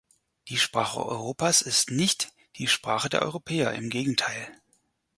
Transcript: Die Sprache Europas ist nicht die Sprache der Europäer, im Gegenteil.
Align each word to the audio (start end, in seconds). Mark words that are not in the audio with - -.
Die 0.47 0.57
Sprache 0.57 1.05
Europas 1.05 1.61
ist 1.61 1.91
nicht 1.91 2.33
die 2.55 2.65
Sprache 2.67 3.07
der 3.07 3.21
Europäer, 3.21 3.73
im 3.73 3.91
Gegenteil. 3.91 4.51